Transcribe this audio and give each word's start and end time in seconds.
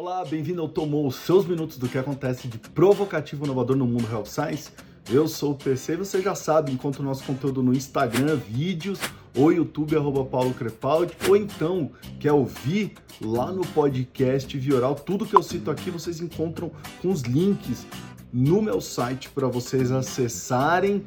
Olá, 0.00 0.24
bem-vindo 0.24 0.62
ao 0.62 0.68
Tomou, 0.68 1.08
os 1.08 1.16
seus 1.16 1.44
minutos 1.44 1.76
do 1.76 1.88
que 1.88 1.98
acontece 1.98 2.46
de 2.46 2.56
provocativo 2.56 3.44
inovador 3.44 3.76
no 3.76 3.84
mundo 3.84 4.08
Health 4.08 4.26
Science. 4.26 4.70
Eu 5.10 5.26
sou 5.26 5.50
o 5.50 5.54
PC 5.56 5.94
e 5.94 5.96
você 5.96 6.22
já 6.22 6.36
sabe, 6.36 6.70
encontra 6.70 7.02
o 7.02 7.04
nosso 7.04 7.24
conteúdo 7.24 7.64
no 7.64 7.74
Instagram, 7.74 8.36
vídeos, 8.36 9.00
ou 9.36 9.52
YouTube, 9.52 9.96
arroba 9.96 10.24
Paulo 10.24 10.54
Crepaldi, 10.54 11.16
ou 11.28 11.36
então 11.36 11.90
quer 12.20 12.30
ouvir 12.30 12.92
lá 13.20 13.50
no 13.50 13.66
podcast 13.66 14.56
Vioral. 14.56 14.94
Tudo 14.94 15.26
que 15.26 15.34
eu 15.34 15.42
cito 15.42 15.68
aqui 15.68 15.90
vocês 15.90 16.20
encontram 16.20 16.70
com 17.02 17.10
os 17.10 17.22
links 17.22 17.84
no 18.32 18.62
meu 18.62 18.80
site 18.80 19.28
para 19.28 19.48
vocês 19.48 19.90
acessarem 19.90 21.04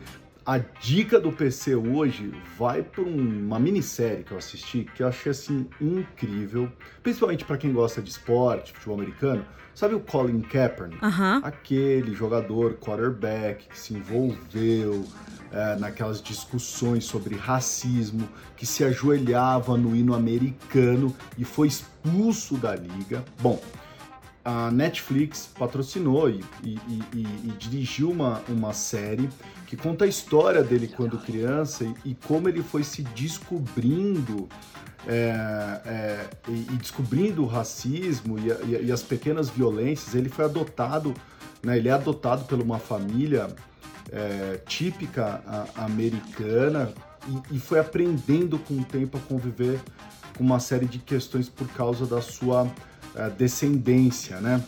a 0.52 0.58
dica 0.58 1.18
do 1.18 1.32
PC 1.32 1.76
hoje 1.76 2.34
vai 2.60 2.84
para 2.84 3.02
uma 3.02 3.58
minissérie 3.58 4.26
que 4.26 4.34
eu 4.34 4.38
assisti 4.38 4.86
que 4.94 5.02
eu 5.02 5.08
achei 5.08 5.32
assim 5.32 5.66
incrível, 5.80 6.70
principalmente 7.02 7.46
para 7.46 7.58
quem 7.58 7.72
gosta 7.72 8.02
de 8.02 8.10
esporte, 8.10 8.74
futebol 8.74 8.96
americano. 8.96 9.46
Sabe 9.74 9.96
o 9.96 10.02
Colin 10.02 10.42
Kaepernick? 10.42 11.00
Aquele 11.42 12.14
jogador 12.14 12.74
quarterback 12.74 13.70
que 13.70 13.80
se 13.80 13.94
envolveu 13.94 15.06
é, 15.54 15.78
naquelas 15.78 16.22
discussões 16.22 17.06
sobre 17.06 17.34
racismo, 17.34 18.28
que 18.58 18.66
se 18.66 18.84
ajoelhava 18.84 19.78
no 19.78 19.96
hino 19.96 20.14
americano 20.14 21.16
e 21.38 21.46
foi 21.46 21.70
expulso 21.70 22.58
da 22.58 22.76
liga. 22.76 23.24
Bom, 23.40 23.58
a 24.44 24.72
Netflix 24.72 25.50
patrocinou 25.58 26.30
e, 26.30 26.44
e, 26.64 26.80
e, 26.88 27.22
e, 27.46 27.54
dirigiu 27.60 28.10
uma, 28.10 28.42
uma 28.50 28.74
série 28.74 29.30
que 29.68 29.78
conta 29.78 30.06
a 30.06 30.08
história 30.08 30.64
dele 30.64 30.88
quando 30.88 31.18
criança 31.18 31.86
e, 32.04 32.16
como 32.28 32.50
ele 32.50 32.64
foi 32.64 32.84
se 32.84 33.04
descobrindo 33.04 34.50
é, 35.08 35.82
é, 35.86 36.30
e, 36.48 36.76
descobrindo 36.76 37.44
o 37.44 37.46
racismo 37.46 38.38
e, 38.40 38.92
as 38.92 39.04
pequenas 39.04 39.50
violências. 39.50 40.16
Ele 40.16 40.30
foi 40.30 40.46
adotado, 40.46 41.14
né, 41.64 41.78
ele 41.78 41.90
é 41.90 41.92
adotado 41.92 42.46
por 42.46 42.60
uma 42.60 42.80
família 42.80 43.48
é, 44.12 44.60
típica 44.66 45.42
a, 45.46 45.86
americana 45.86 46.92
e, 47.52 47.60
foi 47.60 47.80
aprendendo 47.80 48.58
com 48.58 48.74
o 48.74 48.84
tempo 48.84 49.18
a 49.18 49.22
conviver 49.22 49.80
com 50.36 50.44
uma 50.44 50.60
série 50.60 50.86
de 50.86 50.98
questões 50.98 51.48
por 51.48 51.68
causa 51.70 52.06
da 52.06 52.22
sua 52.22 52.68
descendência, 53.38 54.40
né? 54.40 54.64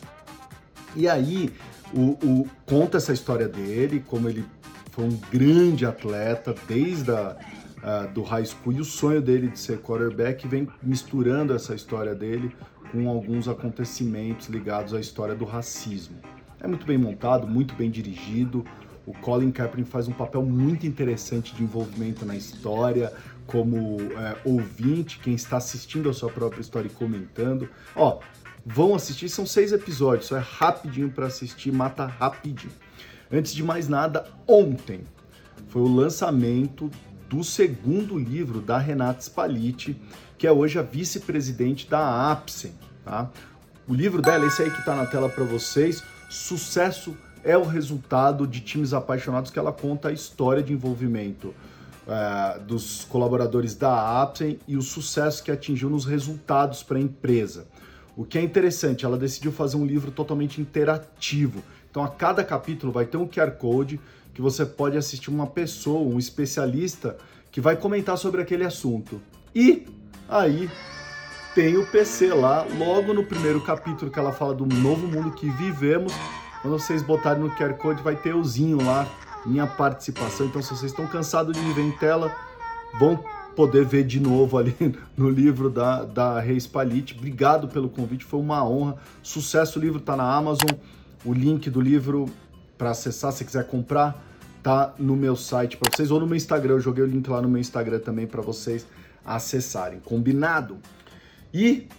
E 0.95 1.07
aí 1.07 1.51
o, 1.93 2.17
o, 2.25 2.47
conta 2.65 2.97
essa 2.97 3.13
história 3.13 3.47
dele, 3.47 4.03
como 4.07 4.27
ele 4.27 4.43
foi 4.91 5.05
um 5.05 5.19
grande 5.31 5.85
atleta 5.85 6.53
desde 6.67 7.11
a, 7.11 7.35
uh, 7.83 8.13
do 8.13 8.21
high 8.23 8.45
school 8.45 8.73
e 8.73 8.79
o 8.79 8.85
sonho 8.85 9.21
dele 9.21 9.47
de 9.47 9.59
ser 9.59 9.79
quarterback 9.79 10.47
vem 10.47 10.67
misturando 10.81 11.53
essa 11.53 11.73
história 11.73 12.13
dele 12.13 12.55
com 12.91 13.09
alguns 13.09 13.47
acontecimentos 13.47 14.47
ligados 14.47 14.93
à 14.93 14.99
história 14.99 15.35
do 15.35 15.45
racismo. 15.45 16.15
É 16.59 16.67
muito 16.67 16.85
bem 16.85 16.97
montado, 16.97 17.47
muito 17.47 17.73
bem 17.75 17.89
dirigido. 17.89 18.63
O 19.05 19.13
Colin 19.13 19.51
Kaepernick 19.51 19.89
faz 19.89 20.07
um 20.07 20.13
papel 20.13 20.43
muito 20.43 20.87
interessante 20.87 21.53
de 21.53 21.63
envolvimento 21.63 22.25
na 22.25 22.35
história, 22.35 23.11
como 23.45 23.97
é, 24.17 24.37
ouvinte, 24.45 25.19
quem 25.19 25.33
está 25.33 25.57
assistindo 25.57 26.09
a 26.09 26.13
sua 26.13 26.29
própria 26.29 26.61
história 26.61 26.87
e 26.87 26.91
comentando. 26.91 27.69
Ó, 27.95 28.19
vão 28.65 28.95
assistir, 28.95 29.27
são 29.27 29.45
seis 29.45 29.73
episódios, 29.73 30.27
só 30.27 30.37
é 30.37 30.39
rapidinho 30.39 31.09
para 31.09 31.27
assistir, 31.27 31.71
mata 31.71 32.05
rapidinho. 32.05 32.71
Antes 33.31 33.53
de 33.53 33.63
mais 33.63 33.87
nada, 33.89 34.25
ontem 34.47 35.01
foi 35.67 35.81
o 35.81 35.93
lançamento 35.93 36.89
do 37.29 37.43
segundo 37.43 38.17
livro 38.17 38.61
da 38.61 38.77
Renata 38.77 39.21
Spaliti, 39.21 39.99
que 40.37 40.47
é 40.47 40.51
hoje 40.51 40.79
a 40.79 40.81
vice-presidente 40.81 41.89
da 41.89 42.31
APSEM. 42.31 42.73
Tá? 43.03 43.29
O 43.87 43.93
livro 43.93 44.21
dela, 44.21 44.45
esse 44.45 44.61
aí 44.61 44.71
que 44.71 44.79
está 44.79 44.95
na 44.95 45.05
tela 45.05 45.27
para 45.27 45.43
vocês, 45.43 46.01
Sucesso 46.33 47.15
é 47.43 47.57
o 47.57 47.63
resultado 47.63 48.47
de 48.47 48.61
times 48.61 48.93
apaixonados, 48.93 49.51
que 49.51 49.59
ela 49.59 49.71
conta 49.71 50.09
a 50.09 50.11
história 50.11 50.63
de 50.63 50.73
envolvimento 50.73 51.53
é, 52.07 52.59
dos 52.59 53.05
colaboradores 53.05 53.75
da 53.75 54.21
APSEM 54.21 54.59
e 54.67 54.77
o 54.77 54.81
sucesso 54.81 55.43
que 55.43 55.51
atingiu 55.51 55.89
nos 55.89 56.05
resultados 56.05 56.83
para 56.83 56.97
a 56.97 57.01
empresa. 57.01 57.67
O 58.15 58.23
que 58.23 58.37
é 58.37 58.41
interessante, 58.41 59.05
ela 59.05 59.17
decidiu 59.17 59.51
fazer 59.51 59.77
um 59.77 59.85
livro 59.85 60.11
totalmente 60.11 60.61
interativo. 60.61 61.63
Então, 61.89 62.03
a 62.03 62.09
cada 62.09 62.43
capítulo 62.43 62.91
vai 62.91 63.05
ter 63.05 63.17
um 63.17 63.27
QR 63.27 63.51
Code 63.51 63.99
que 64.33 64.41
você 64.41 64.65
pode 64.65 64.97
assistir 64.97 65.29
uma 65.29 65.47
pessoa, 65.47 66.01
um 66.01 66.17
especialista, 66.17 67.17
que 67.51 67.61
vai 67.61 67.75
comentar 67.75 68.17
sobre 68.17 68.41
aquele 68.41 68.65
assunto. 68.65 69.21
E 69.53 69.87
aí 70.27 70.69
tem 71.53 71.77
o 71.77 71.85
PC 71.85 72.33
lá, 72.33 72.65
logo 72.77 73.13
no 73.13 73.23
primeiro 73.23 73.61
capítulo 73.61 74.09
que 74.09 74.17
ela 74.17 74.31
fala 74.31 74.55
do 74.55 74.65
novo 74.65 75.07
mundo 75.07 75.31
que 75.31 75.49
vivemos. 75.51 76.11
Quando 76.63 76.79
vocês 76.79 77.03
botarem 77.03 77.43
no 77.43 77.51
QR 77.51 77.73
Code, 77.73 78.01
vai 78.01 78.15
ter 78.15 78.33
ozinho 78.33 78.81
lá, 78.81 79.05
minha 79.45 79.67
participação. 79.67 80.45
Então, 80.45 80.61
se 80.61 80.69
vocês 80.69 80.91
estão 80.91 81.05
cansados 81.05 81.53
de 81.53 81.61
me 81.61 81.73
ver 81.73 81.81
em 81.81 81.91
tela, 81.91 82.33
vão 82.97 83.21
poder 83.53 83.83
ver 83.83 84.05
de 84.05 84.17
novo 84.17 84.57
ali 84.57 84.73
no 85.17 85.29
livro 85.29 85.69
da, 85.69 86.05
da 86.05 86.39
Reis 86.39 86.65
Palite. 86.65 87.15
Obrigado 87.17 87.67
pelo 87.67 87.89
convite, 87.89 88.23
foi 88.23 88.39
uma 88.39 88.65
honra. 88.65 88.95
Sucesso, 89.21 89.77
o 89.77 89.81
livro 89.81 89.99
está 89.99 90.15
na 90.15 90.23
Amazon. 90.23 90.69
O 91.25 91.33
link 91.33 91.69
do 91.69 91.81
livro 91.81 92.29
para 92.77 92.91
acessar, 92.91 93.33
se 93.33 93.43
quiser 93.43 93.67
comprar, 93.67 94.23
tá 94.63 94.93
no 94.97 95.17
meu 95.17 95.35
site 95.35 95.75
para 95.75 95.91
vocês 95.93 96.11
ou 96.11 96.19
no 96.21 96.25
meu 96.25 96.37
Instagram. 96.37 96.75
Eu 96.75 96.79
joguei 96.79 97.03
o 97.03 97.07
link 97.07 97.29
lá 97.29 97.41
no 97.41 97.49
meu 97.49 97.59
Instagram 97.59 97.99
também 97.99 98.25
para 98.25 98.41
vocês 98.41 98.87
acessarem. 99.25 99.99
Combinado? 99.99 100.77
E 101.53 101.89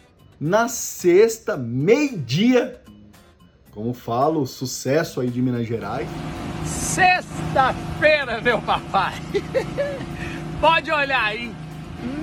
na 0.40 0.68
sexta, 0.68 1.54
meio-dia, 1.54 2.80
como 3.74 3.92
falo, 3.92 4.46
sucesso 4.46 5.20
aí 5.20 5.28
de 5.28 5.42
Minas 5.42 5.66
Gerais. 5.66 6.08
Sexta-feira, 6.64 8.40
meu 8.40 8.62
papai! 8.62 9.14
Pode 10.60 10.92
olhar 10.92 11.24
aí, 11.24 11.52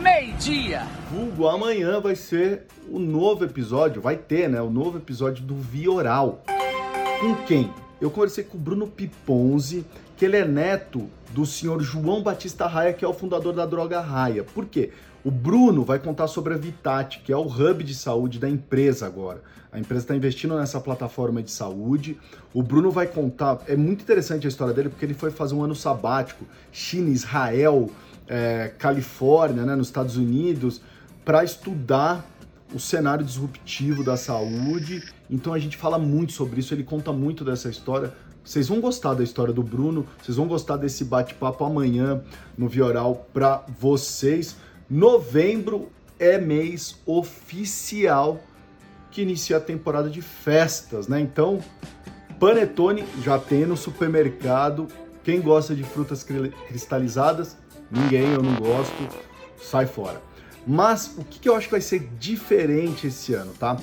meio-dia. 0.02 0.88
Vulgo, 1.12 1.50
amanhã 1.50 2.00
vai 2.00 2.16
ser 2.16 2.64
o 2.90 2.98
novo 2.98 3.44
episódio, 3.44 4.02
vai 4.02 4.16
ter, 4.16 4.50
né? 4.50 4.62
O 4.62 4.70
novo 4.70 4.98
episódio 4.98 5.44
do 5.44 5.56
Vioral. 5.56 6.42
Com 7.20 7.36
quem? 7.46 7.70
Eu 8.00 8.10
conversei 8.10 8.46
com 8.46 8.58
o 8.58 8.62
Bruno 8.62 8.88
Piponzi, 8.88 9.86
que 10.16 10.24
ele 10.24 10.38
é 10.38 10.46
neto 10.46 11.10
do 11.32 11.46
senhor 11.46 11.82
João 11.82 12.24
Batista 12.24 12.66
Raia, 12.66 12.94
que 12.94 13.04
é 13.04 13.08
o 13.08 13.14
fundador 13.14 13.54
da 13.54 13.66
Droga 13.66 14.00
Raia. 14.00 14.44
Por 14.44 14.66
quê? 14.68 14.92
O 15.24 15.30
Bruno 15.30 15.84
vai 15.84 16.00
contar 16.00 16.28
sobre 16.28 16.54
a 16.54 16.58
Vitat, 16.58 17.20
que 17.20 17.32
é 17.32 17.38
o 17.38 17.46
hub 17.46 17.84
de 17.84 17.94
saúde 17.94 18.40
da 18.40 18.50
empresa 18.50 19.06
agora. 19.06 19.42
A 19.72 19.80
empresa 19.80 20.04
está 20.04 20.16
investindo 20.16 20.58
nessa 20.58 20.80
plataforma 20.80 21.44
de 21.44 21.52
saúde. 21.52 22.18
O 22.54 22.64
Bruno 22.64 22.90
vai 22.90 23.06
contar. 23.06 23.60
É 23.68 23.76
muito 23.76 24.02
interessante 24.02 24.48
a 24.48 24.50
história 24.50 24.74
dele, 24.74 24.90
porque 24.90 25.06
ele 25.06 25.14
foi 25.14 25.30
fazer 25.30 25.54
um 25.54 25.64
ano 25.64 25.76
sabático, 25.76 26.44
China, 26.72 27.10
Israel, 27.10 27.90
é, 28.28 28.74
Califórnia, 28.80 29.64
né, 29.64 29.76
nos 29.76 29.88
Estados 29.88 30.18
Unidos, 30.18 30.82
para 31.24 31.44
estudar 31.44 32.26
o 32.74 32.80
cenário 32.80 33.24
disruptivo 33.24 34.04
da 34.04 34.18
saúde. 34.18 35.04
Então 35.30 35.54
a 35.54 35.60
gente 35.60 35.78
fala 35.78 36.00
muito 36.00 36.34
sobre 36.34 36.60
isso, 36.60 36.74
ele 36.74 36.84
conta 36.84 37.14
muito 37.14 37.46
dessa 37.46 37.70
história. 37.70 38.12
Vocês 38.44 38.68
vão 38.68 38.82
gostar 38.82 39.14
da 39.14 39.24
história 39.24 39.54
do 39.54 39.62
Bruno, 39.62 40.06
vocês 40.22 40.36
vão 40.36 40.48
gostar 40.48 40.78
desse 40.78 41.06
bate-papo 41.06 41.64
amanhã 41.64 42.22
no 42.58 42.68
Vioral 42.68 43.28
para 43.32 43.64
vocês. 43.80 44.56
Novembro 44.94 45.90
é 46.20 46.38
mês 46.38 46.98
oficial 47.06 48.44
que 49.10 49.22
inicia 49.22 49.58
a 49.58 49.60
temporada 49.62 50.10
de 50.10 50.22
festas, 50.22 51.08
né? 51.08 51.20
Então, 51.20 51.60
panetone 52.40 53.06
já 53.24 53.40
tem 53.40 53.66
no 53.66 53.78
supermercado. 53.78 54.88
Quem 55.24 55.40
gosta 55.40 55.74
de 55.74 55.84
frutas 55.84 56.24
cristalizadas, 56.68 57.56
Ninguém, 57.92 58.32
eu 58.32 58.42
não 58.42 58.56
gosto, 58.56 58.94
sai 59.62 59.86
fora. 59.86 60.22
Mas 60.66 61.14
o 61.18 61.26
que, 61.26 61.50
eu 61.50 61.56
acho 61.56 61.68
que 61.68 61.72
vai 61.72 61.82
ser 61.82 62.10
diferente 62.18 63.08
esse 63.08 63.34
ano, 63.34 63.52
tá? 63.60 63.78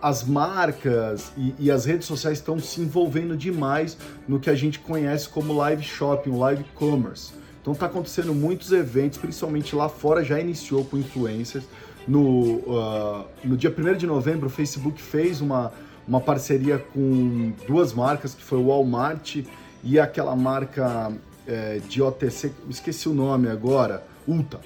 As 0.00 0.22
marcas 0.22 1.32
e, 1.36 1.54
e 1.58 1.70
as 1.70 1.86
redes 1.86 2.06
sociais 2.06 2.38
estão 2.38 2.60
se 2.60 2.80
envolvendo 2.80 3.36
demais 3.36 3.96
no 4.28 4.38
que 4.38 4.48
a 4.48 4.54
gente 4.54 4.78
conhece 4.78 5.28
como 5.28 5.52
live 5.54 5.82
shopping, 5.82 6.36
live 6.36 6.62
commerce. 6.74 7.32
Então 7.62 7.74
tá 7.74 7.86
acontecendo 7.86 8.34
muitos 8.34 8.72
eventos, 8.72 9.16
principalmente 9.18 9.74
lá 9.74 9.88
fora, 9.88 10.24
já 10.24 10.38
iniciou 10.38 10.84
com 10.84 10.98
influencers. 10.98 11.64
No, 12.06 12.56
uh, 12.56 13.24
no 13.44 13.56
dia 13.56 13.72
1 13.76 13.96
de 13.96 14.06
novembro, 14.06 14.48
o 14.48 14.50
Facebook 14.50 15.00
fez 15.00 15.40
uma, 15.40 15.72
uma 16.06 16.20
parceria 16.20 16.78
com 16.78 17.52
duas 17.66 17.92
marcas, 17.92 18.34
que 18.34 18.42
foi 18.42 18.58
o 18.58 18.66
Walmart 18.66 19.44
e 19.84 19.98
aquela 20.00 20.34
marca 20.34 21.12
é, 21.46 21.80
de 21.88 22.02
OTC, 22.02 22.52
esqueci 22.68 23.08
o 23.08 23.14
nome 23.14 23.48
agora, 23.48 24.04
Ulta, 24.26 24.60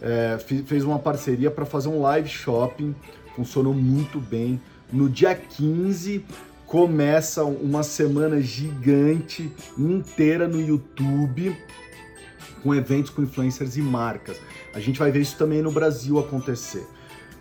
é, 0.00 0.38
fez 0.38 0.84
uma 0.84 0.98
parceria 0.98 1.50
para 1.50 1.64
fazer 1.64 1.88
um 1.88 2.00
live 2.00 2.28
shopping, 2.28 2.94
funcionou 3.34 3.74
muito 3.74 4.20
bem. 4.20 4.60
No 4.92 5.08
dia 5.08 5.34
15 5.34 6.24
começa 6.66 7.44
uma 7.44 7.82
semana 7.82 8.40
gigante 8.40 9.50
inteira 9.76 10.46
no 10.46 10.60
YouTube 10.60 11.56
com 12.62 12.74
eventos 12.74 13.10
com 13.10 13.22
influencers 13.22 13.76
e 13.76 13.82
marcas. 13.82 14.38
A 14.74 14.80
gente 14.80 14.98
vai 14.98 15.10
ver 15.10 15.20
isso 15.20 15.36
também 15.36 15.62
no 15.62 15.70
Brasil 15.70 16.18
acontecer. 16.18 16.86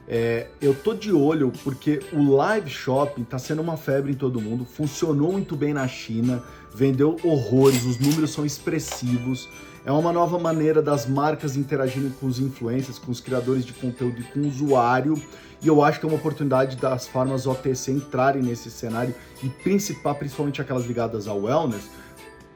É, 0.10 0.48
eu 0.62 0.74
tô 0.74 0.94
de 0.94 1.12
olho 1.12 1.52
porque 1.64 2.00
o 2.14 2.34
live 2.34 2.69
shopping 2.69 3.24
está 3.24 3.38
sendo 3.38 3.62
uma 3.62 3.75
febre 3.75 4.14
em 4.14 4.16
todo 4.16 4.40
mundo, 4.40 4.64
funcionou 4.64 5.34
muito 5.34 5.54
bem 5.54 5.74
na 5.74 5.86
China, 5.86 6.42
vendeu 6.74 7.18
horrores, 7.24 7.84
os 7.84 8.00
números 8.00 8.31
são 8.31 8.46
expressivos. 8.46 9.50
É 9.86 9.92
uma 9.92 10.14
nova 10.14 10.40
maneira 10.40 10.81
das 10.81 11.06
marcas 11.06 11.56
interagirem 11.58 12.10
com 12.10 12.28
os 12.28 12.40
influencers, 12.40 13.00
com 13.00 13.12
os 13.12 13.20
criadores 13.20 13.66
de 13.66 13.74
conteúdo 13.74 14.20
e 14.20 14.24
com 14.24 14.40
o 14.40 14.48
usuário. 14.48 15.22
E 15.62 15.68
eu 15.68 15.84
acho 15.84 16.00
que 16.00 16.06
é 16.06 16.10
uma 16.10 16.18
oportunidade 16.18 16.78
das 16.78 17.08
farmas 17.08 17.46
OTC 17.46 17.92
entrarem 17.92 18.44
nesse 18.44 18.70
cenário 18.70 19.13
e 19.44 19.50
principal, 19.50 20.16
principalmente 20.16 20.62
aquelas 20.62 20.86
ligadas 20.86 21.28
ao 21.28 21.42
wellness, 21.42 21.90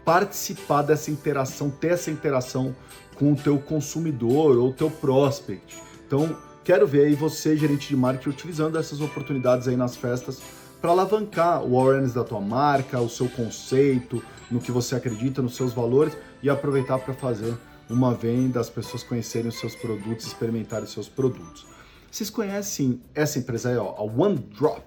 participar 0.03 0.81
dessa 0.81 1.11
interação, 1.11 1.69
ter 1.69 1.91
essa 1.91 2.11
interação 2.11 2.75
com 3.15 3.33
o 3.33 3.35
teu 3.35 3.59
consumidor 3.59 4.57
ou 4.57 4.69
o 4.69 4.73
teu 4.73 4.89
prospect. 4.89 5.77
Então, 6.05 6.35
Quero 6.63 6.85
ver 6.85 7.07
aí 7.07 7.15
você, 7.15 7.57
gerente 7.57 7.87
de 7.87 7.95
marketing, 7.95 8.29
utilizando 8.29 8.77
essas 8.77 9.01
oportunidades 9.01 9.67
aí 9.67 9.75
nas 9.75 9.95
festas 9.95 10.39
para 10.79 10.91
alavancar 10.91 11.63
o 11.63 11.79
awareness 11.79 12.13
da 12.13 12.23
tua 12.23 12.39
marca, 12.39 12.99
o 12.99 13.09
seu 13.09 13.27
conceito, 13.27 14.23
no 14.49 14.59
que 14.59 14.71
você 14.71 14.95
acredita, 14.95 15.41
nos 15.41 15.55
seus 15.55 15.73
valores 15.73 16.15
e 16.41 16.49
aproveitar 16.49 16.99
para 16.99 17.15
fazer 17.15 17.57
uma 17.89 18.13
venda, 18.13 18.59
as 18.59 18.69
pessoas 18.69 19.01
conhecerem 19.01 19.49
os 19.49 19.59
seus 19.59 19.75
produtos, 19.75 20.27
experimentarem 20.27 20.85
os 20.85 20.93
seus 20.93 21.09
produtos. 21.09 21.65
Vocês 22.11 22.29
conhecem 22.29 23.01
essa 23.15 23.39
empresa 23.39 23.69
aí, 23.69 23.77
ó, 23.77 23.95
a 23.97 24.03
OneDrop? 24.03 24.83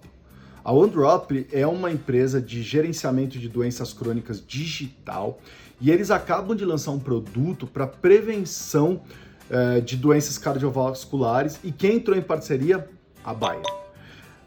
A 0.65 0.73
OneDrop 0.73 1.47
é 1.53 1.67
uma 1.67 1.93
empresa 1.93 2.41
de 2.41 2.63
gerenciamento 2.63 3.39
de 3.39 3.51
doenças 3.51 3.93
crônicas 3.93 4.43
digital 4.45 5.39
e 5.79 5.91
eles 5.91 6.11
acabam 6.11 6.57
de 6.57 6.65
lançar 6.65 6.91
um 6.93 6.99
produto 6.99 7.67
para 7.67 7.87
prevenção 7.87 9.03
é, 9.51 9.83
de 9.83 9.95
doenças 9.95 10.39
cardiovasculares 10.39 11.61
e 11.63 11.71
quem 11.71 11.97
entrou 11.97 12.17
em 12.17 12.23
parceria? 12.23 12.89
A 13.23 13.35
Bayer. 13.35 13.63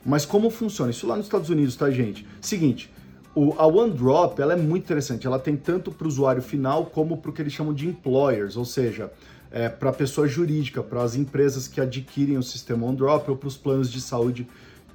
Mas 0.04 0.26
como 0.26 0.50
funciona? 0.50 0.90
Isso 0.90 1.06
lá 1.06 1.16
nos 1.16 1.28
Estados 1.28 1.52
Unidos, 1.52 1.76
tá, 1.76 1.92
gente? 1.92 2.26
Seguinte, 2.42 2.92
o, 3.36 3.54
a 3.56 3.68
OneDrop 3.68 4.40
ela 4.40 4.54
é 4.54 4.56
muito 4.56 4.86
interessante. 4.86 5.28
Ela 5.28 5.38
tem 5.38 5.56
tanto 5.56 5.92
para 5.92 6.06
o 6.06 6.08
usuário 6.08 6.42
final 6.42 6.88
como 6.88 7.18
para 7.18 7.30
o 7.30 7.34
que 7.34 7.44
eles 7.44 7.54
chamam 7.54 7.76
de 7.76 7.88
employers, 7.88 8.58
ou 8.58 8.66
seja, 8.66 9.12
é, 9.52 9.70
para 9.70 9.92
a 9.92 9.94
pessoa 9.94 10.28
jurídica, 10.28 10.82
para 10.82 11.04
as 11.04 11.16
empresas 11.16 11.68
que 11.68 11.80
adquirem 11.80 12.38
o 12.38 12.44
sistema 12.44 12.88
OneDrop 12.88 13.30
ou 13.30 13.38
para 13.38 13.48
os 13.48 13.58
planos 13.58 13.92
de 13.92 14.02
saúde 14.02 14.48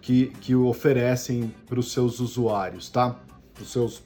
que, 0.03 0.27
que 0.41 0.55
oferecem 0.55 1.55
para 1.67 1.79
os 1.81 1.93
seus 1.93 2.21
usuários, 2.21 2.91
tá? 2.91 3.17
Para 3.55 3.63
os 3.63 3.73
seus 3.73 4.03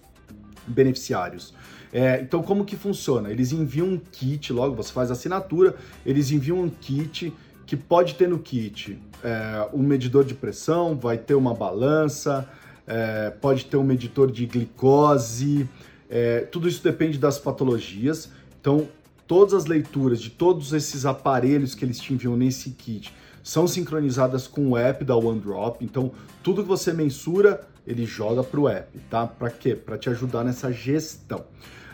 beneficiários. 0.66 1.54
É, 1.92 2.20
então, 2.20 2.42
como 2.42 2.64
que 2.64 2.76
funciona? 2.76 3.30
Eles 3.30 3.50
enviam 3.52 3.88
um 3.88 3.98
kit, 3.98 4.52
logo 4.52 4.74
você 4.74 4.92
faz 4.92 5.10
a 5.10 5.14
assinatura, 5.14 5.74
eles 6.04 6.30
enviam 6.30 6.60
um 6.60 6.68
kit 6.68 7.32
que 7.64 7.76
pode 7.76 8.14
ter 8.14 8.28
no 8.28 8.38
kit 8.38 9.00
é, 9.24 9.68
um 9.72 9.82
medidor 9.82 10.24
de 10.24 10.34
pressão, 10.34 10.94
vai 10.96 11.16
ter 11.16 11.34
uma 11.34 11.54
balança, 11.54 12.48
é, 12.86 13.30
pode 13.30 13.64
ter 13.64 13.76
um 13.76 13.82
medidor 13.82 14.30
de 14.30 14.46
glicose, 14.46 15.68
é, 16.08 16.40
tudo 16.40 16.68
isso 16.68 16.82
depende 16.82 17.18
das 17.18 17.38
patologias. 17.38 18.30
Então, 18.60 18.86
todas 19.26 19.54
as 19.54 19.64
leituras 19.64 20.20
de 20.20 20.30
todos 20.30 20.72
esses 20.72 21.06
aparelhos 21.06 21.74
que 21.74 21.84
eles 21.84 21.98
te 21.98 22.12
enviam 22.12 22.36
nesse 22.36 22.70
kit 22.70 23.12
são 23.46 23.68
sincronizadas 23.68 24.48
com 24.48 24.70
o 24.70 24.76
app 24.76 25.04
da 25.04 25.16
OneDrop. 25.16 25.80
Então, 25.84 26.10
tudo 26.42 26.64
que 26.64 26.68
você 26.68 26.92
mensura, 26.92 27.60
ele 27.86 28.04
joga 28.04 28.42
para 28.42 28.58
o 28.58 28.68
app, 28.68 28.98
tá? 29.08 29.24
Para 29.24 29.50
quê? 29.50 29.76
Para 29.76 29.96
te 29.96 30.10
ajudar 30.10 30.42
nessa 30.42 30.72
gestão. 30.72 31.44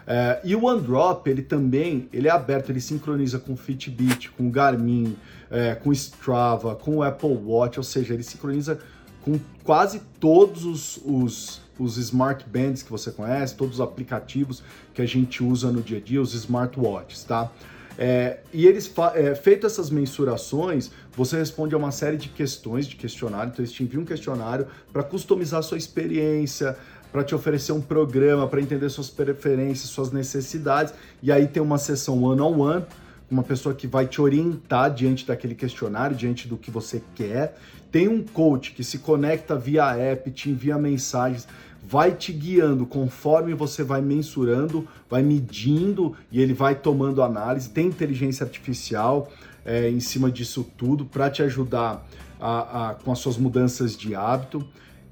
É, 0.06 0.40
e 0.43 0.56
o 0.56 0.64
OneDrop, 0.64 1.28
ele 1.28 1.43
também, 1.43 2.08
ele 2.10 2.26
é 2.26 2.31
aberto, 2.31 2.70
ele 2.70 2.81
sincroniza 2.81 3.38
com 3.38 3.54
Fitbit, 3.54 4.31
com 4.31 4.50
Garmin, 4.50 5.14
é, 5.50 5.75
com 5.75 5.93
Strava, 5.93 6.75
com 6.75 6.96
o 6.96 7.02
Apple 7.02 7.37
Watch, 7.44 7.78
ou 7.78 7.84
seja, 7.84 8.14
ele 8.14 8.22
sincroniza 8.22 8.81
com 9.20 9.38
quase 9.62 10.00
todos 10.19 10.64
os, 10.64 11.00
os, 11.04 11.60
os 11.78 11.99
smart 11.99 12.46
bands 12.49 12.82
que 12.82 12.90
você 12.90 13.10
conhece, 13.10 13.54
todos 13.54 13.75
os 13.75 13.81
aplicativos 13.82 14.62
que 14.94 15.02
a 15.02 15.06
gente 15.06 15.44
usa 15.44 15.70
no 15.70 15.82
dia 15.82 15.99
a 15.99 16.00
dia, 16.00 16.22
os 16.22 16.32
smartwatches, 16.32 17.25
tá? 17.25 17.52
É, 17.98 18.38
e 18.52 18.66
eles, 18.66 18.90
é, 19.14 19.34
feito 19.34 19.66
essas 19.66 19.90
mensurações, 19.90 20.90
você 21.16 21.36
responde 21.36 21.74
a 21.74 21.78
uma 21.78 21.90
série 21.90 22.16
de 22.16 22.28
questões 22.28 22.86
de 22.86 22.96
questionário. 22.96 23.50
Então, 23.50 23.62
eles 23.62 23.72
te 23.72 23.82
enviam 23.82 24.02
um 24.02 24.06
questionário 24.06 24.66
para 24.92 25.02
customizar 25.02 25.60
a 25.60 25.62
sua 25.62 25.78
experiência, 25.78 26.76
para 27.12 27.22
te 27.22 27.34
oferecer 27.34 27.72
um 27.72 27.80
programa, 27.80 28.48
para 28.48 28.60
entender 28.60 28.88
suas 28.88 29.10
preferências, 29.10 29.90
suas 29.90 30.10
necessidades. 30.10 30.94
E 31.22 31.30
aí 31.30 31.46
tem 31.46 31.62
uma 31.62 31.76
sessão 31.76 32.22
one-on-one, 32.22 32.76
-on 32.76 32.80
-one, 32.80 32.86
uma 33.30 33.42
pessoa 33.42 33.74
que 33.74 33.86
vai 33.86 34.06
te 34.06 34.20
orientar 34.20 34.92
diante 34.92 35.26
daquele 35.26 35.54
questionário, 35.54 36.16
diante 36.16 36.48
do 36.48 36.56
que 36.56 36.70
você 36.70 37.02
quer. 37.14 37.56
Tem 37.90 38.08
um 38.08 38.22
coach 38.22 38.72
que 38.72 38.82
se 38.82 38.98
conecta 38.98 39.56
via 39.56 39.94
app, 39.94 40.30
te 40.30 40.50
envia 40.50 40.78
mensagens, 40.78 41.46
vai 41.82 42.14
te 42.14 42.32
guiando 42.32 42.87
conforme 42.87 43.55
você 43.55 43.82
vai 43.82 44.00
mensurando, 44.00 44.87
vai 45.11 45.23
medindo 45.23 46.14
e 46.31 46.40
ele 46.40 46.55
vai 46.55 46.75
tomando 46.75 47.23
análise. 47.23 47.70
Tem 47.70 47.87
inteligência 47.87 48.44
artificial 48.44 49.31
é, 49.64 49.88
em 49.88 50.00
cima 50.00 50.31
disso 50.31 50.67
tudo 50.76 51.05
para 51.05 51.31
te 51.31 51.43
ajudar 51.43 52.06
a, 52.40 52.90
a, 52.90 52.94
com 52.94 53.12
as 53.12 53.19
suas 53.19 53.37
mudanças 53.37 53.96
de 53.96 54.14
hábito. 54.14 54.67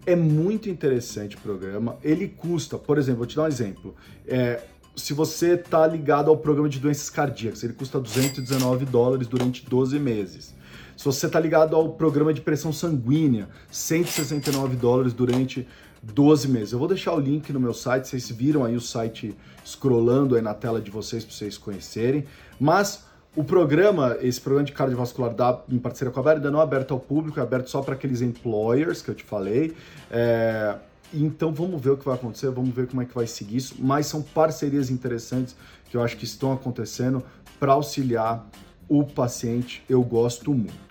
É 0.06 0.16
muito 0.16 0.70
interessante 0.70 1.36
o 1.36 1.40
programa. 1.40 1.96
Ele 2.02 2.28
custa, 2.28 2.78
por 2.78 2.98
exemplo, 2.98 3.18
vou 3.18 3.26
te 3.26 3.36
dar 3.36 3.42
um 3.42 3.48
exemplo. 3.48 3.94
É, 4.26 4.62
se 4.96 5.12
você 5.12 5.54
está 5.54 5.86
ligado 5.86 6.30
ao 6.30 6.36
programa 6.36 6.68
de 6.68 6.78
doenças 6.78 7.10
cardíacas, 7.10 7.62
ele 7.62 7.72
custa 7.72 7.98
219 7.98 8.84
dólares 8.86 9.26
durante 9.26 9.64
12 9.64 9.98
meses. 9.98 10.54
Se 10.96 11.04
você 11.04 11.26
está 11.26 11.40
ligado 11.40 11.74
ao 11.74 11.90
programa 11.92 12.34
de 12.34 12.42
pressão 12.42 12.72
sanguínea, 12.72 13.48
169 13.70 14.76
dólares 14.76 15.14
durante 15.14 15.66
12 16.02 16.48
meses. 16.48 16.72
Eu 16.72 16.78
vou 16.78 16.88
deixar 16.88 17.12
o 17.14 17.20
link 17.20 17.52
no 17.52 17.60
meu 17.60 17.74
site, 17.74 18.08
vocês 18.08 18.30
viram 18.30 18.64
aí 18.64 18.76
o 18.76 18.80
site 18.80 19.36
scrollando 19.64 20.34
aí 20.34 20.42
na 20.42 20.54
tela 20.54 20.80
de 20.80 20.90
vocês 20.90 21.24
para 21.24 21.34
vocês 21.34 21.58
conhecerem. 21.58 22.24
Mas 22.58 23.04
o 23.36 23.44
programa, 23.44 24.16
esse 24.20 24.40
programa 24.40 24.66
de 24.66 24.72
cardiovascular 24.72 25.32
da, 25.34 25.62
em 25.68 25.78
parceria 25.78 26.12
com 26.12 26.20
a 26.20 26.22
Bayer, 26.22 26.50
não 26.50 26.60
é 26.60 26.62
aberto 26.62 26.92
ao 26.92 27.00
público, 27.00 27.38
é 27.38 27.42
aberto 27.42 27.68
só 27.68 27.80
para 27.80 27.94
aqueles 27.94 28.20
employers 28.22 29.02
que 29.02 29.10
eu 29.10 29.14
te 29.14 29.24
falei. 29.24 29.74
É, 30.10 30.76
então 31.12 31.52
vamos 31.52 31.80
ver 31.80 31.90
o 31.90 31.96
que 31.96 32.04
vai 32.04 32.14
acontecer, 32.14 32.50
vamos 32.50 32.74
ver 32.74 32.86
como 32.86 33.02
é 33.02 33.04
que 33.04 33.14
vai 33.14 33.26
seguir 33.26 33.56
isso. 33.56 33.76
Mas 33.78 34.06
são 34.06 34.22
parcerias 34.22 34.90
interessantes 34.90 35.54
que 35.90 35.96
eu 35.96 36.02
acho 36.02 36.16
que 36.16 36.24
estão 36.24 36.52
acontecendo 36.52 37.22
para 37.58 37.72
auxiliar 37.72 38.48
o 38.88 39.04
paciente. 39.04 39.84
Eu 39.88 40.02
gosto 40.02 40.52
muito. 40.52 40.90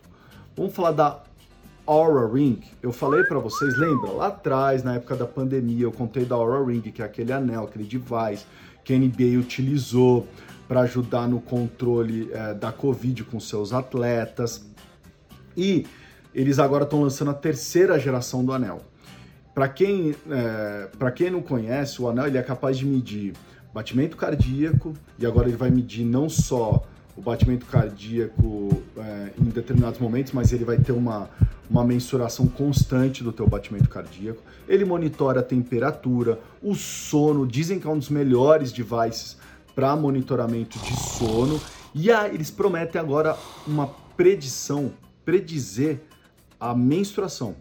Vamos 0.56 0.74
falar 0.74 0.92
da 0.92 1.24
Aura 1.92 2.32
Ring. 2.32 2.60
Eu 2.84 2.92
falei 2.92 3.24
para 3.24 3.40
vocês, 3.40 3.76
lembra? 3.76 4.12
Lá 4.12 4.28
atrás, 4.28 4.84
na 4.84 4.94
época 4.94 5.16
da 5.16 5.26
pandemia, 5.26 5.86
eu 5.86 5.92
contei 5.92 6.24
da 6.24 6.36
Aura 6.36 6.64
Ring, 6.64 6.82
que 6.82 7.02
é 7.02 7.06
aquele 7.06 7.34
anel, 7.34 7.64
aquele 7.64 7.84
device 7.84 8.46
que 8.84 8.94
a 8.94 8.98
NBA 8.98 9.40
utilizou 9.40 10.28
para 10.68 10.82
ajudar 10.82 11.28
no 11.28 11.42
controle 11.42 12.30
é, 12.32 12.54
da 12.54 12.72
Covid 12.72 13.24
com 13.24 13.40
seus 13.40 13.74
atletas. 13.74 14.64
E 15.58 15.88
eles 16.32 16.60
agora 16.60 16.84
estão 16.84 17.02
lançando 17.02 17.32
a 17.32 17.34
terceira 17.34 17.98
geração 17.98 18.46
do 18.46 18.54
anel. 18.54 18.82
Para 19.56 19.68
quem, 19.68 20.14
é, 20.30 20.90
quem 21.16 21.32
não 21.32 21.42
conhece, 21.42 22.00
o 22.00 22.08
anel 22.08 22.28
ele 22.28 22.38
é 22.38 22.44
capaz 22.44 22.78
de 22.78 22.86
medir 22.86 23.34
batimento 23.74 24.16
cardíaco 24.16 24.94
e 25.18 25.26
agora 25.26 25.48
ele 25.48 25.58
vai 25.58 25.72
medir 25.72 26.06
não 26.06 26.30
só 26.30 26.84
o 27.20 27.22
batimento 27.22 27.66
cardíaco 27.66 28.82
é, 28.98 29.32
em 29.38 29.44
determinados 29.44 30.00
momentos, 30.00 30.32
mas 30.32 30.54
ele 30.54 30.64
vai 30.64 30.78
ter 30.78 30.94
uma, 30.94 31.30
uma 31.70 31.84
mensuração 31.84 32.48
constante 32.48 33.22
do 33.22 33.34
teu 33.34 33.46
batimento 33.46 33.90
cardíaco. 33.90 34.42
Ele 34.70 34.86
monitora 34.86 35.42
a 35.42 35.44
temperatura, 35.44 36.40
o 36.64 36.74
sono, 36.74 37.46
dizem 37.46 37.78
que 37.78 37.86
é 37.86 37.90
um 37.90 38.00
dos 38.00 38.10
melhores 38.10 38.72
devices 38.72 39.36
para 39.76 39.98
monitoramento 39.98 40.80
de 40.80 40.96
sono. 40.98 41.60
E 41.94 42.10
aí 42.10 42.34
eles 42.34 42.50
prometem 42.50 43.02
agora 43.02 43.36
uma 43.68 43.88
predição, 44.16 44.94
predizer 45.26 46.00
a 46.58 46.74
menstruação. 46.74 47.54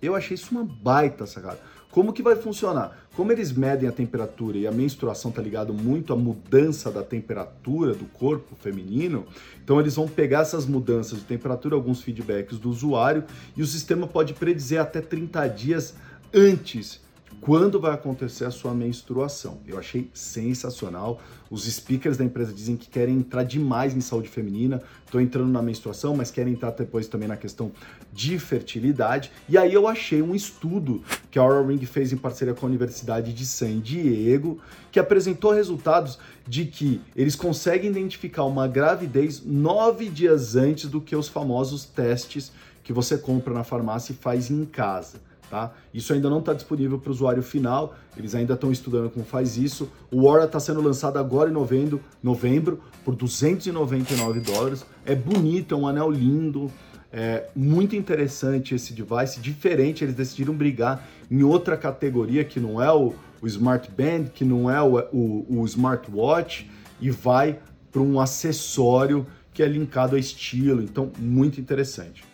Eu 0.00 0.14
achei 0.14 0.34
isso 0.34 0.50
uma 0.50 0.64
baita 0.64 1.26
sacada. 1.26 1.60
Como 1.96 2.12
que 2.12 2.22
vai 2.22 2.36
funcionar? 2.36 2.94
Como 3.16 3.32
eles 3.32 3.50
medem 3.50 3.88
a 3.88 3.92
temperatura 3.92 4.58
e 4.58 4.66
a 4.66 4.70
menstruação 4.70 5.30
está 5.30 5.40
ligado 5.40 5.72
muito 5.72 6.12
à 6.12 6.16
mudança 6.16 6.90
da 6.90 7.02
temperatura 7.02 7.94
do 7.94 8.04
corpo 8.04 8.54
feminino, 8.54 9.26
então 9.64 9.80
eles 9.80 9.94
vão 9.94 10.06
pegar 10.06 10.40
essas 10.40 10.66
mudanças 10.66 11.20
de 11.20 11.24
temperatura, 11.24 11.74
alguns 11.74 12.02
feedbacks 12.02 12.58
do 12.58 12.68
usuário, 12.68 13.24
e 13.56 13.62
o 13.62 13.66
sistema 13.66 14.06
pode 14.06 14.34
predizer 14.34 14.78
até 14.78 15.00
30 15.00 15.48
dias 15.48 15.94
antes 16.34 17.00
quando 17.40 17.80
vai 17.80 17.92
acontecer 17.92 18.44
a 18.44 18.50
sua 18.50 18.74
menstruação. 18.74 19.58
Eu 19.66 19.78
achei 19.78 20.10
sensacional. 20.12 21.20
Os 21.48 21.64
speakers 21.64 22.16
da 22.16 22.24
empresa 22.24 22.52
dizem 22.52 22.76
que 22.76 22.88
querem 22.88 23.16
entrar 23.16 23.44
demais 23.44 23.94
em 23.94 24.00
saúde 24.00 24.28
feminina, 24.28 24.82
estou 25.04 25.20
entrando 25.20 25.48
na 25.48 25.62
menstruação, 25.62 26.16
mas 26.16 26.30
querem 26.30 26.54
entrar 26.54 26.72
depois 26.72 27.06
também 27.06 27.28
na 27.28 27.36
questão 27.36 27.70
de 28.12 28.38
fertilidade. 28.38 29.30
E 29.48 29.56
aí 29.56 29.72
eu 29.72 29.86
achei 29.86 30.20
um 30.20 30.34
estudo 30.34 31.02
que 31.30 31.38
a 31.38 31.42
Aura 31.42 31.64
Ring 31.64 31.84
fez 31.86 32.12
em 32.12 32.16
parceria 32.16 32.52
com 32.52 32.66
a 32.66 32.68
Universidade 32.68 33.32
de 33.32 33.46
San 33.46 33.78
Diego, 33.78 34.58
que 34.90 34.98
apresentou 34.98 35.52
resultados 35.52 36.18
de 36.48 36.64
que 36.64 37.00
eles 37.14 37.36
conseguem 37.36 37.90
identificar 37.90 38.44
uma 38.44 38.66
gravidez 38.66 39.42
nove 39.44 40.08
dias 40.08 40.56
antes 40.56 40.90
do 40.90 41.00
que 41.00 41.14
os 41.14 41.28
famosos 41.28 41.84
testes 41.84 42.50
que 42.82 42.92
você 42.92 43.18
compra 43.18 43.52
na 43.52 43.64
farmácia 43.64 44.12
e 44.12 44.16
faz 44.16 44.50
em 44.50 44.64
casa. 44.64 45.25
Tá? 45.48 45.72
Isso 45.94 46.12
ainda 46.12 46.28
não 46.28 46.40
está 46.40 46.52
disponível 46.52 46.98
para 46.98 47.08
o 47.08 47.12
usuário 47.12 47.42
final, 47.42 47.94
eles 48.16 48.34
ainda 48.34 48.54
estão 48.54 48.72
estudando 48.72 49.10
como 49.10 49.24
faz 49.24 49.56
isso. 49.56 49.88
O 50.10 50.28
Aura 50.28 50.44
está 50.44 50.58
sendo 50.58 50.80
lançado 50.80 51.18
agora 51.18 51.48
em 51.48 51.52
novembro, 51.52 52.00
novembro 52.20 52.80
por 53.04 53.14
299 53.14 54.40
dólares. 54.40 54.84
É 55.04 55.14
bonito, 55.14 55.74
é 55.74 55.78
um 55.78 55.86
anel 55.86 56.10
lindo, 56.10 56.70
é 57.12 57.48
muito 57.54 57.94
interessante 57.94 58.74
esse 58.74 58.92
device, 58.92 59.40
diferente. 59.40 60.02
Eles 60.02 60.16
decidiram 60.16 60.52
brigar 60.52 61.06
em 61.30 61.44
outra 61.44 61.76
categoria 61.76 62.44
que 62.44 62.58
não 62.58 62.82
é 62.82 62.92
o, 62.92 63.14
o 63.40 63.46
Smart 63.46 63.88
Band, 63.90 64.24
que 64.34 64.44
não 64.44 64.68
é 64.68 64.82
o, 64.82 64.98
o, 65.12 65.60
o 65.60 65.64
Smartwatch, 65.64 66.68
e 67.00 67.10
vai 67.10 67.60
para 67.92 68.02
um 68.02 68.20
acessório 68.20 69.26
que 69.54 69.62
é 69.62 69.66
linkado 69.66 70.16
a 70.16 70.18
estilo. 70.18 70.82
Então, 70.82 71.10
muito 71.18 71.60
interessante. 71.60 72.24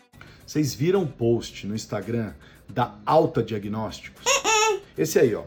Vocês 0.47 0.75
viram 0.75 1.03
o 1.03 1.07
post 1.07 1.67
no 1.67 1.75
Instagram 1.75 2.33
da 2.73 2.95
Alta 3.05 3.43
Diagnósticos? 3.43 4.25
Esse 4.97 5.19
aí, 5.19 5.35
ó. 5.35 5.45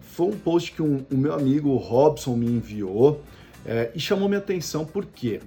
Foi 0.00 0.26
um 0.26 0.38
post 0.38 0.72
que 0.72 0.82
um, 0.82 1.04
o 1.10 1.16
meu 1.16 1.32
amigo 1.32 1.74
Robson 1.76 2.36
me 2.36 2.46
enviou 2.46 3.22
é, 3.66 3.90
e 3.94 4.00
chamou 4.00 4.28
minha 4.28 4.38
atenção 4.38 4.84
porque 4.84 5.40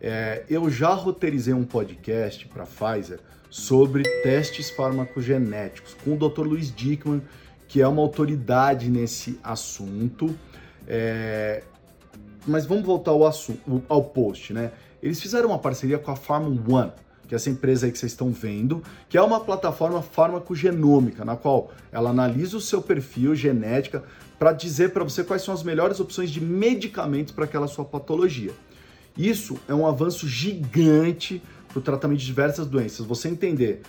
é, 0.00 0.44
eu 0.48 0.68
já 0.68 0.92
roteirizei 0.92 1.54
um 1.54 1.64
podcast 1.64 2.46
para 2.48 2.64
Pfizer 2.64 3.20
sobre 3.48 4.02
testes 4.22 4.70
farmacogenéticos 4.70 5.94
com 6.02 6.14
o 6.14 6.16
Dr. 6.16 6.40
Luiz 6.40 6.74
Dickman, 6.74 7.22
que 7.68 7.80
é 7.80 7.86
uma 7.86 8.02
autoridade 8.02 8.90
nesse 8.90 9.38
assunto. 9.44 10.34
É, 10.88 11.62
mas 12.46 12.66
vamos 12.66 12.84
voltar 12.84 13.12
ao, 13.12 13.24
assunto, 13.24 13.84
ao 13.88 14.02
post, 14.02 14.52
né? 14.52 14.72
Eles 15.00 15.20
fizeram 15.20 15.50
uma 15.50 15.58
parceria 15.58 15.98
com 15.98 16.10
a 16.10 16.16
Farm 16.16 16.58
One 16.68 16.92
que 17.32 17.34
é 17.34 17.36
essa 17.36 17.48
empresa 17.48 17.86
aí 17.86 17.92
que 17.92 17.98
vocês 17.98 18.12
estão 18.12 18.30
vendo, 18.30 18.82
que 19.08 19.16
é 19.16 19.22
uma 19.22 19.40
plataforma 19.40 20.02
farmacogenômica, 20.02 21.24
na 21.24 21.34
qual 21.34 21.72
ela 21.90 22.10
analisa 22.10 22.58
o 22.58 22.60
seu 22.60 22.82
perfil 22.82 23.34
genética 23.34 24.04
para 24.38 24.52
dizer 24.52 24.90
para 24.90 25.02
você 25.02 25.24
quais 25.24 25.40
são 25.40 25.54
as 25.54 25.62
melhores 25.62 25.98
opções 25.98 26.30
de 26.30 26.42
medicamentos 26.42 27.32
para 27.32 27.46
aquela 27.46 27.66
sua 27.66 27.86
patologia. 27.86 28.52
Isso 29.16 29.58
é 29.66 29.72
um 29.72 29.86
avanço 29.86 30.28
gigante 30.28 31.42
para 31.68 31.78
o 31.78 31.80
tratamento 31.80 32.18
de 32.18 32.26
diversas 32.26 32.66
doenças. 32.66 33.06
Você 33.06 33.28
entender 33.28 33.80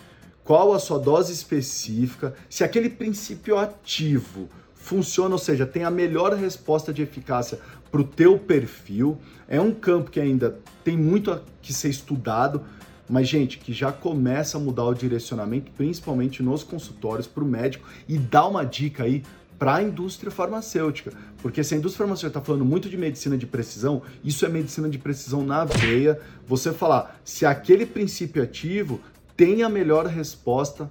qual 0.45 0.71
a 0.71 0.79
sua 0.79 0.97
dose 0.97 1.33
específica, 1.33 2.33
se 2.49 2.63
aquele 2.63 2.89
princípio 2.89 3.57
ativo 3.57 4.47
funciona, 4.73 5.35
ou 5.35 5.39
seja, 5.39 5.65
tem 5.65 5.83
a 5.83 5.91
melhor 5.91 6.33
resposta 6.33 6.93
de 6.93 7.01
eficácia 7.01 7.59
para 7.91 7.99
o 7.99 8.05
teu 8.05 8.39
perfil. 8.39 9.17
É 9.49 9.59
um 9.59 9.73
campo 9.73 10.09
que 10.09 10.19
ainda 10.21 10.59
tem 10.81 10.95
muito 10.95 11.29
a 11.29 11.41
que 11.61 11.73
ser 11.73 11.89
estudado, 11.89 12.63
mas 13.09 13.27
gente, 13.27 13.57
que 13.57 13.73
já 13.73 13.91
começa 13.91 14.57
a 14.57 14.59
mudar 14.59 14.85
o 14.85 14.93
direcionamento, 14.93 15.71
principalmente 15.71 16.41
nos 16.41 16.63
consultórios, 16.63 17.27
para 17.27 17.43
o 17.43 17.47
médico 17.47 17.87
e 18.07 18.17
dá 18.17 18.47
uma 18.47 18.63
dica 18.63 19.03
aí 19.03 19.23
para 19.59 19.75
a 19.75 19.83
indústria 19.83 20.31
farmacêutica. 20.31 21.13
Porque 21.41 21.63
se 21.63 21.73
a 21.73 21.77
indústria 21.77 22.05
farmacêutica 22.05 22.39
está 22.39 22.41
falando 22.41 22.65
muito 22.65 22.89
de 22.89 22.97
medicina 22.97 23.37
de 23.37 23.45
precisão, 23.45 24.01
isso 24.23 24.45
é 24.45 24.49
medicina 24.49 24.89
de 24.89 24.97
precisão 24.97 25.43
na 25.45 25.63
veia. 25.65 26.19
Você 26.47 26.73
falar 26.73 27.19
se 27.23 27.45
aquele 27.45 27.85
princípio 27.85 28.41
ativo 28.41 28.99
tem 29.35 29.63
a 29.63 29.69
melhor 29.69 30.05
resposta 30.05 30.89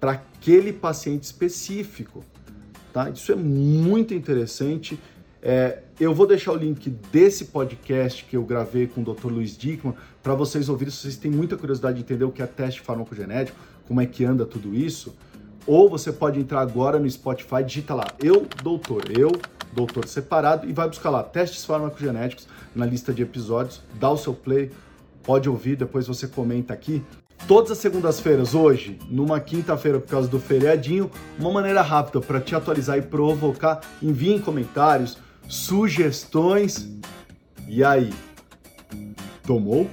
para 0.00 0.12
aquele 0.12 0.72
paciente 0.72 1.24
específico. 1.24 2.24
Tá? 2.92 3.10
Isso 3.10 3.32
é 3.32 3.34
muito 3.36 4.14
interessante 4.14 4.98
é, 5.46 5.82
eu 6.00 6.14
vou 6.14 6.26
deixar 6.26 6.52
o 6.52 6.56
link 6.56 6.88
desse 7.12 7.44
podcast 7.44 8.24
que 8.24 8.34
eu 8.34 8.42
gravei 8.42 8.86
com 8.86 9.02
o 9.02 9.04
Dr. 9.04 9.26
Luiz 9.26 9.58
Dickman 9.58 9.94
para 10.22 10.34
vocês 10.34 10.70
ouvirem 10.70 10.90
se 10.90 11.02
vocês 11.02 11.18
têm 11.18 11.30
muita 11.30 11.54
curiosidade 11.54 11.98
de 11.98 12.02
entender 12.02 12.24
o 12.24 12.32
que 12.32 12.42
é 12.42 12.46
teste 12.46 12.80
farmacogenético, 12.80 13.58
como 13.86 14.00
é 14.00 14.06
que 14.06 14.24
anda 14.24 14.46
tudo 14.46 14.74
isso. 14.74 15.14
Ou 15.66 15.90
você 15.90 16.10
pode 16.10 16.40
entrar 16.40 16.62
agora 16.62 16.98
no 16.98 17.08
Spotify, 17.10 17.62
digita 17.62 17.94
lá, 17.94 18.06
eu, 18.22 18.46
doutor, 18.62 19.04
eu, 19.10 19.32
doutor 19.74 20.08
separado, 20.08 20.66
e 20.66 20.72
vai 20.72 20.88
buscar 20.88 21.10
lá 21.10 21.22
testes 21.22 21.62
farmacogenéticos 21.62 22.48
na 22.74 22.86
lista 22.86 23.12
de 23.12 23.22
episódios, 23.22 23.82
dá 24.00 24.08
o 24.08 24.16
seu 24.16 24.32
play, 24.32 24.70
pode 25.22 25.46
ouvir, 25.46 25.76
depois 25.76 26.06
você 26.06 26.26
comenta 26.26 26.72
aqui. 26.72 27.02
Todas 27.46 27.70
as 27.70 27.78
segundas-feiras, 27.78 28.54
hoje, 28.54 28.98
numa 29.10 29.38
quinta-feira 29.40 30.00
por 30.00 30.08
causa 30.08 30.26
do 30.26 30.40
feriadinho, 30.40 31.10
uma 31.38 31.52
maneira 31.52 31.82
rápida 31.82 32.18
para 32.18 32.40
te 32.40 32.54
atualizar 32.54 32.96
e 32.96 33.02
provocar, 33.02 33.82
enviem 34.02 34.38
comentários, 34.38 35.18
sugestões. 35.48 36.88
E 37.68 37.82
aí? 37.84 38.12
Tomou? 39.46 39.88